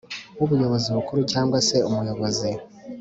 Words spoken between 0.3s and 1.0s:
w ubuyobozi